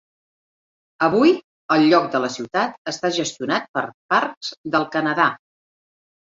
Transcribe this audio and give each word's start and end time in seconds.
Avui, 1.07 1.33
el 1.75 1.85
lloc 1.91 2.09
de 2.15 2.23
la 2.25 2.31
ciutat 2.37 2.81
està 2.93 3.13
gestionat 3.21 3.71
per 3.79 3.87
Parcs 4.17 4.53
del 4.79 4.91
Canadà. 4.99 5.33